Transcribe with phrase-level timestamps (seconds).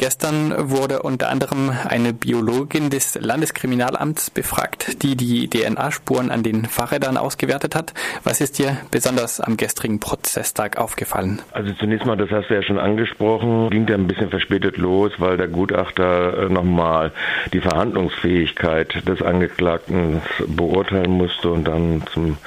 [0.00, 7.18] Gestern wurde unter anderem eine Biologin des Landeskriminalamts befragt, die die DNA-Spuren an den Fahrrädern
[7.18, 7.92] ausgewertet hat.
[8.24, 11.42] Was ist dir besonders am gestrigen Prozesstag aufgefallen?
[11.52, 15.12] Also zunächst mal, das hast du ja schon angesprochen, ging der ein bisschen verspätet los,
[15.18, 17.12] weil der Gutachter äh, nochmal
[17.52, 22.38] die Verhandlungsfähigkeit des Angeklagten beurteilen musste und dann zum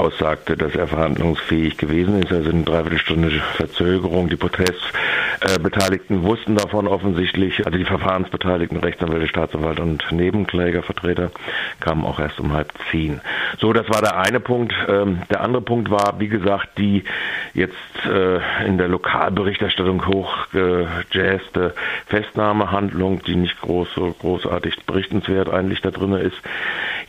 [0.00, 2.32] aussagte, dass er verhandlungsfähig gewesen ist.
[2.32, 4.28] Also eine Dreiviertelstunde Verzögerung.
[4.28, 4.36] Die
[5.40, 7.64] Protestbeteiligten wussten davon offensichtlich.
[7.64, 11.30] Also die Verfahrensbeteiligten, Rechtsanwälte, Staatsanwalt und Nebenklägervertreter
[11.80, 13.20] kamen auch erst um halb zehn.
[13.58, 14.74] So, das war der eine Punkt.
[14.88, 17.04] Ähm, der andere Punkt war, wie gesagt, die
[17.54, 17.74] jetzt
[18.06, 21.74] äh, in der Lokalberichterstattung hochgejazzte
[22.06, 26.36] Festnahmehandlung, die nicht groß, so großartig berichtenswert eigentlich da drin ist.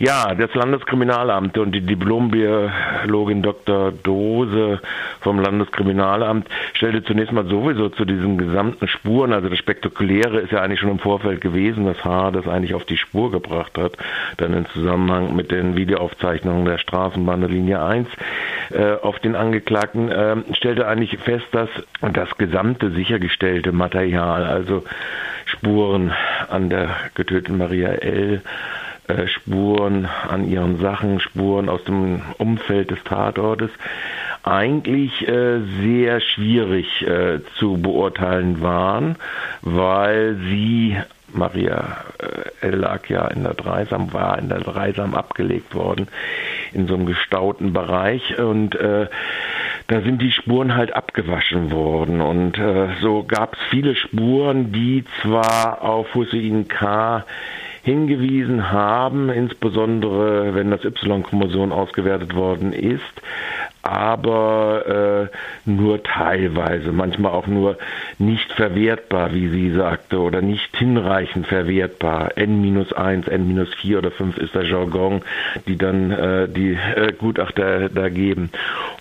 [0.01, 3.91] Ja, das Landeskriminalamt und die Diplombiologin Dr.
[3.91, 4.81] Dose
[5.19, 10.63] vom Landeskriminalamt stellte zunächst mal sowieso zu diesen gesamten Spuren, also das Spektakuläre ist ja
[10.63, 13.95] eigentlich schon im Vorfeld gewesen, das Haar, das eigentlich auf die Spur gebracht hat,
[14.37, 18.07] dann im Zusammenhang mit den Videoaufzeichnungen der Straßenbahn der Linie 1
[18.71, 21.69] äh, auf den Angeklagten, äh, stellte eigentlich fest, dass
[22.01, 24.83] das gesamte sichergestellte Material, also
[25.45, 26.11] Spuren
[26.49, 28.41] an der getöteten Maria L.,
[29.11, 33.71] äh, Spuren an ihren Sachen, Spuren aus dem Umfeld des Tatortes
[34.43, 39.15] eigentlich äh, sehr schwierig äh, zu beurteilen waren,
[39.61, 40.97] weil sie
[41.33, 41.97] Maria
[42.61, 46.07] äh, lag ja in der Dreisam, war in der Dreisam abgelegt worden,
[46.73, 49.07] in so einem gestauten Bereich und äh,
[49.87, 55.03] da sind die Spuren halt abgewaschen worden und äh, so gab es viele Spuren, die
[55.21, 57.25] zwar auf Hussein K
[57.83, 63.01] hingewiesen haben, insbesondere wenn das Y-Chromosom ausgewertet worden ist,
[63.81, 65.29] aber
[65.65, 67.77] äh, nur teilweise, manchmal auch nur
[68.21, 72.37] nicht verwertbar, wie sie sagte, oder nicht hinreichend verwertbar.
[72.37, 75.21] N-1, N-4 oder 5 ist der Jargon,
[75.67, 78.51] die dann äh, die äh, Gutachter da geben.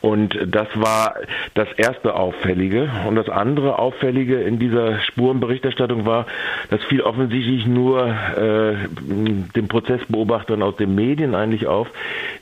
[0.00, 1.14] Und das war
[1.54, 2.88] das erste Auffällige.
[3.06, 6.26] Und das andere Auffällige in dieser Spurenberichterstattung war,
[6.70, 11.88] dass viel offensichtlich nur äh, den Prozessbeobachtern aus den Medien eigentlich auf,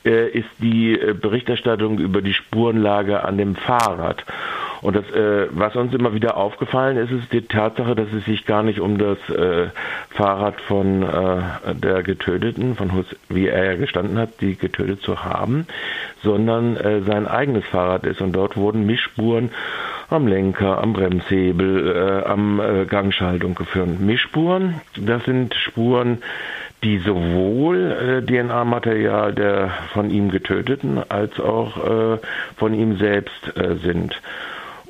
[0.04, 4.24] äh, ist die äh, Berichterstattung über die Spurenlage an dem Fahrrad.
[4.80, 8.46] Und das, äh, was uns immer wieder aufgefallen ist, ist die Tatsache, dass es sich
[8.46, 9.68] gar nicht um das äh,
[10.10, 15.24] Fahrrad von äh, der Getöteten, von Hus, wie er ja gestanden hat, die getötet zu
[15.24, 15.66] haben,
[16.22, 18.20] sondern äh, sein eigenes Fahrrad ist.
[18.20, 19.50] Und dort wurden Mischspuren
[20.10, 24.00] am Lenker, am Bremshebel, äh, am äh, Gangschaltung geführt.
[24.00, 26.22] Mischspuren, das sind Spuren,
[26.82, 32.18] die sowohl äh, DNA-Material der von ihm getöteten als auch äh,
[32.56, 34.20] von ihm selbst äh, sind.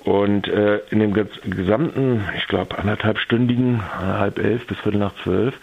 [0.04, 5.54] Und äh, in dem gesamten, ich glaube, anderthalbstündigen, halb elf bis viertel nach zwölf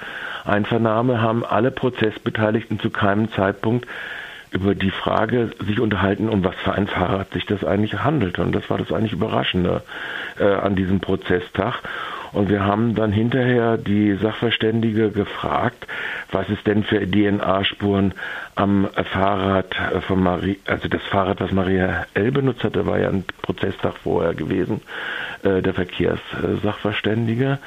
[0.46, 3.88] Einvernahme haben alle Prozessbeteiligten zu keinem Zeitpunkt
[4.51, 8.40] über die Frage sich unterhalten, um was für ein Fahrrad sich das eigentlich handelt.
[8.40, 9.81] Und das war das eigentlich Überraschende
[10.40, 11.81] äh, an diesem Prozesstag.
[12.35, 15.88] Und wir haben dann hinterher die Sachverständige gefragt,
[16.34, 18.13] was es denn für DNA-Spuren
[18.56, 19.73] am Fahrrad
[20.06, 22.34] von Marie, also das Fahrrad, was Maria L.
[22.34, 24.81] benutzt hatte, war ja ein Prozesstag vorher gewesen,
[25.44, 27.57] äh, der Verkehrssachverständige,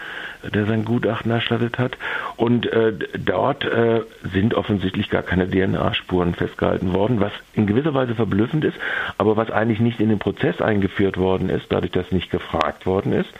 [0.43, 1.97] der sein Gutachten erstattet hat.
[2.37, 4.03] Und äh, dort äh,
[4.35, 8.77] sind offensichtlich gar keine DNA-Spuren festgehalten worden, was in gewisser Weise verblüffend ist,
[9.17, 13.15] aber was eigentlich nicht in den Prozess eingeführt worden ist, dadurch, dass nicht gefragt worden
[13.15, 13.33] ist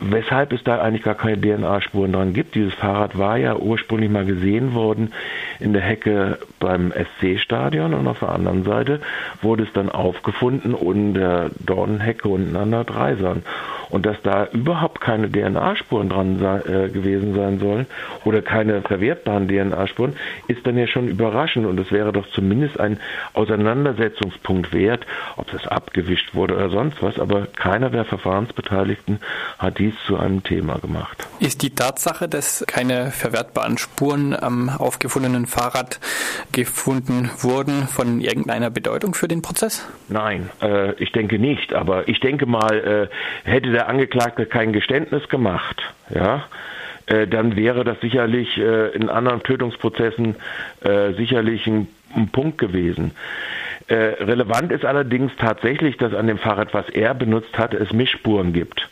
[0.00, 2.54] weshalb es da eigentlich gar keine DNA-Spuren dran gibt.
[2.54, 5.12] Dieses Fahrrad war ja ursprünglich mal gesehen worden
[5.60, 9.00] in der Hecke beim SC-Stadion und auf der anderen Seite
[9.42, 13.42] wurde es dann aufgefunden und der Dornenhecke unten an der Dreisern.
[13.90, 17.86] Und dass da überhaupt keine DNA-Spuren dran äh, gewesen sein sollen
[18.24, 20.16] oder keine verwertbaren DNA-Spuren,
[20.48, 22.98] ist dann ja schon überraschend und es wäre doch zumindest ein
[23.34, 29.20] Auseinandersetzungspunkt wert, ob das abgewischt wurde oder sonst was, aber keiner der Verfahrensbeteiligten
[29.58, 31.26] hat dies zu einem Thema gemacht.
[31.40, 36.00] Ist die Tatsache, dass keine verwertbaren Spuren am aufgefundenen Fahrrad
[36.52, 39.86] gefunden wurden, von irgendeiner Bedeutung für den Prozess?
[40.08, 43.10] Nein, äh, ich denke nicht, aber ich denke mal,
[43.44, 46.44] äh, hätte der Angeklagte kein Geständnis gemacht, ja,
[47.04, 50.36] äh, dann wäre das sicherlich äh, in anderen Tötungsprozessen
[50.80, 53.10] äh, sicherlich ein, ein, Punkt gewesen.
[53.88, 53.94] Äh,
[54.24, 58.88] relevant ist allerdings tatsächlich, dass an dem Fahrrad, was er benutzt hat, es Mischspuren gibt.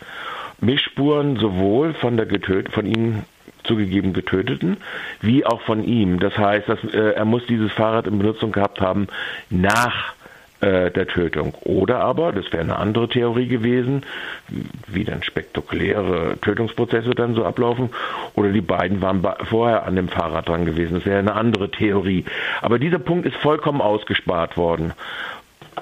[0.61, 3.23] Mischspuren sowohl von der getötet, von ihm
[3.63, 4.77] zugegeben Getöteten,
[5.23, 6.21] wie auch von ihm.
[6.21, 9.09] Das heißt, dass, äh, er muss dieses Fahrrad in Benutzung gehabt haben
[9.49, 10.13] nach
[10.61, 11.55] äh, der Tötung.
[11.63, 14.03] Oder aber, das wäre eine andere Theorie gewesen,
[14.87, 17.91] wie dann spektakuläre Tötungsprozesse dann so ablaufen,
[18.35, 20.95] oder die beiden waren vorher an dem Fahrrad dran gewesen.
[20.95, 22.25] Das wäre eine andere Theorie.
[22.63, 24.93] Aber dieser Punkt ist vollkommen ausgespart worden.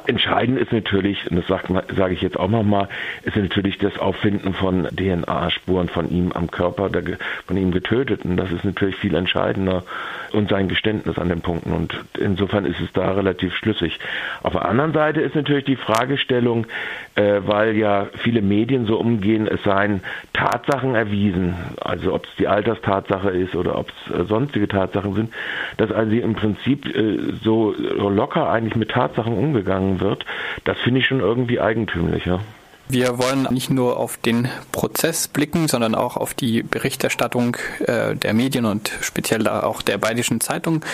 [0.07, 2.89] Entscheidend ist natürlich, und das sage ich jetzt auch nochmal,
[3.23, 8.37] ist natürlich das Auffinden von DNA-Spuren von ihm am Körper, der, von ihm Getöteten.
[8.37, 9.85] Das ist natürlich viel entscheidender
[10.33, 11.73] und sein Geständnis an den Punkten.
[11.73, 13.99] Und insofern ist es da relativ schlüssig.
[14.43, 16.67] Auf der anderen Seite ist natürlich die Fragestellung,
[17.15, 22.49] äh, weil ja viele Medien so umgehen, es seien Tatsachen erwiesen, also ob es die
[22.49, 25.33] Alterstatsache ist oder ob es äh, sonstige Tatsachen sind,
[25.77, 30.25] dass also im Prinzip äh, so locker eigentlich mit Tatsachen umgegangen wird,
[30.65, 32.41] das finde ich schon irgendwie eigentümlicher.
[32.89, 37.57] Wir wollen nicht nur auf den Prozess blicken, sondern auch auf die Berichterstattung
[37.87, 40.85] äh, der Medien und speziell auch der Bayerischen Zeitung.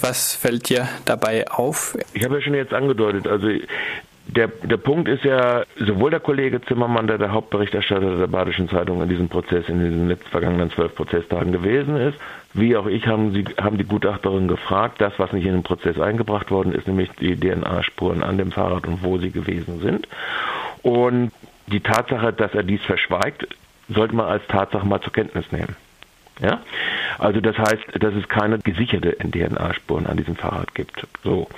[0.00, 1.96] Was fällt dir dabei auf?
[2.12, 3.48] Ich habe ja schon jetzt angedeutet, also
[4.36, 9.02] der, der Punkt ist ja, sowohl der Kollege Zimmermann, der der Hauptberichterstatter der Badischen Zeitung
[9.02, 12.18] in diesem Prozess, in den letzten vergangenen zwölf Prozesstagen gewesen ist,
[12.52, 15.98] wie auch ich haben, sie, haben die Gutachterin gefragt, das, was nicht in den Prozess
[15.98, 20.08] eingebracht worden ist, nämlich die DNA-Spuren an dem Fahrrad und wo sie gewesen sind.
[20.82, 21.32] Und
[21.66, 23.46] die Tatsache, dass er dies verschweigt,
[23.88, 25.76] sollte man als Tatsache mal zur Kenntnis nehmen.
[26.40, 26.60] Ja?
[27.18, 31.06] Also das heißt, dass es keine gesicherte DNA-Spuren an diesem Fahrrad gibt.
[31.22, 31.48] So.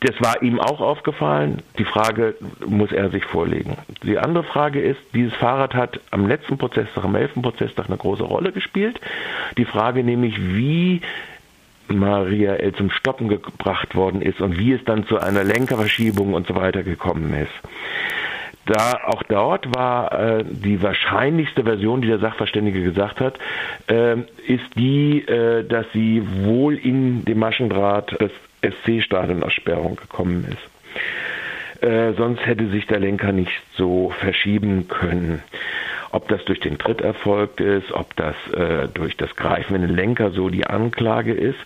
[0.00, 1.62] Das war ihm auch aufgefallen.
[1.78, 3.76] Die Frage muss er sich vorlegen.
[4.04, 7.42] Die andere Frage ist, dieses Fahrrad hat am letzten Prozesstag, am 11.
[7.42, 9.00] Prozesstag eine große Rolle gespielt.
[9.56, 11.00] Die Frage nämlich, wie
[11.88, 12.74] Maria L.
[12.74, 16.82] zum Stoppen gebracht worden ist und wie es dann zu einer Lenkerverschiebung und so weiter
[16.82, 17.52] gekommen ist.
[18.66, 23.38] Da auch dort war äh, die wahrscheinlichste Version, die der Sachverständige gesagt hat,
[23.86, 24.16] äh,
[24.46, 28.30] ist die, äh, dass sie wohl in dem Maschendraht des
[28.62, 31.82] SC-Stadionaussperrung gekommen ist.
[31.82, 35.42] Äh, sonst hätte sich der Lenker nicht so verschieben können.
[36.10, 39.94] Ob das durch den Tritt erfolgt ist, ob das äh, durch das Greifen in den
[39.94, 41.58] Lenker so die Anklage ist,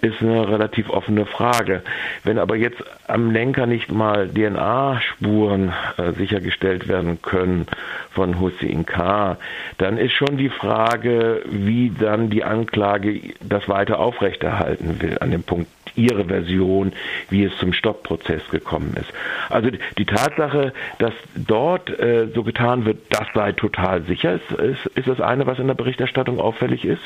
[0.00, 1.82] ist eine relativ offene Frage.
[2.22, 7.66] Wenn aber jetzt am Lenker nicht mal DNA-Spuren äh, sichergestellt werden können
[8.12, 9.36] von Hussein K.,
[9.78, 15.42] dann ist schon die Frage, wie dann die Anklage das weiter aufrechterhalten will an dem
[15.42, 15.68] Punkt
[15.98, 16.92] ihre Version,
[17.28, 19.12] wie es zum Stoppprozess gekommen ist.
[19.50, 24.86] Also die Tatsache, dass dort äh, so getan wird, das sei total sicher, ist, ist,
[24.96, 27.02] ist, das eine, was in der Berichterstattung auffällig ist,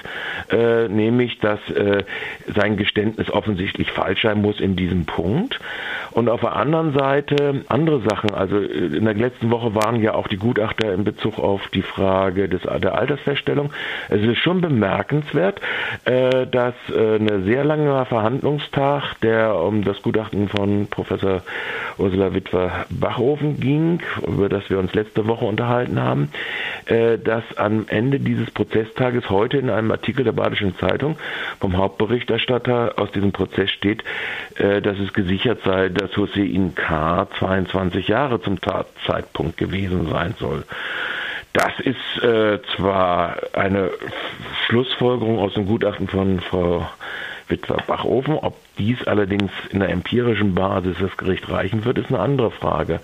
[0.50, 2.05] äh, nämlich, dass äh,
[2.55, 5.59] sein Geständnis offensichtlich falsch sein muss in diesem Punkt.
[6.11, 8.35] Und auf der anderen Seite andere Sachen.
[8.35, 11.83] Also äh, in der letzten Woche waren ja auch die Gutachter in Bezug auf die
[11.83, 13.73] Frage des, der Altersfeststellung.
[14.09, 15.61] Es ist schon bemerkenswert,
[16.05, 21.43] äh, dass äh, eine sehr lange Verhandlungstag, der um das Gutachten von Professor
[21.99, 26.31] Ursula Witwer-Bachhofen ging, über das wir uns letzte Woche unterhalten haben,
[26.87, 31.17] dass am Ende dieses Prozesstages heute in einem Artikel der Badischen Zeitung
[31.61, 34.03] vom Hauptberichterstatter aus diesem Prozess steht,
[34.56, 37.29] dass es gesichert sei, dass Hussein K.
[37.38, 40.65] 22 Jahre zum Tatzeitpunkt gewesen sein soll.
[41.52, 43.90] Das ist äh, zwar eine
[44.66, 46.87] Schlussfolgerung aus dem Gutachten von Frau
[47.49, 48.34] Witwer-Bachofen.
[48.34, 53.00] Ob dies allerdings in der empirischen Basis das Gericht reichen wird, ist eine andere Frage.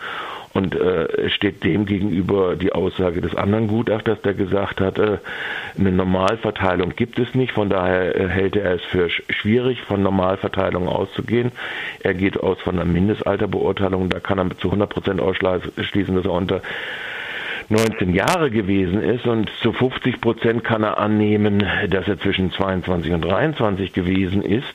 [0.55, 5.19] Und äh, steht dem gegenüber die Aussage des anderen Gutachters, der gesagt hat, äh,
[5.79, 7.53] eine Normalverteilung gibt es nicht.
[7.53, 11.53] Von daher äh, hält er es für schwierig, von Normalverteilung auszugehen.
[12.01, 14.09] Er geht aus von einer Mindestalterbeurteilung.
[14.09, 16.63] Da kann er zu 100 Prozent ausschließen, dass er unter
[17.71, 23.13] 19 Jahre gewesen ist und zu 50 Prozent kann er annehmen, dass er zwischen 22
[23.13, 24.73] und 23 gewesen ist.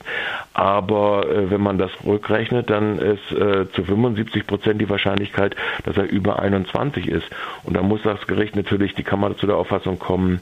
[0.54, 5.98] Aber äh, wenn man das rückrechnet, dann ist äh, zu 75 Prozent die Wahrscheinlichkeit, dass
[5.98, 7.26] er über 21 ist.
[7.64, 10.42] Und da muss das Gericht natürlich, die Kammer zu der Auffassung kommen,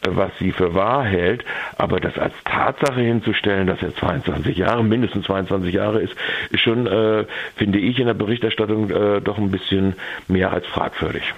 [0.00, 1.44] äh, was sie für wahr hält.
[1.76, 6.14] Aber das als Tatsache hinzustellen, dass er 22 Jahre, mindestens 22 Jahre ist,
[6.50, 7.26] ist schon, äh,
[7.56, 9.96] finde ich, in der Berichterstattung äh, doch ein bisschen
[10.28, 11.24] mehr als fragwürdig.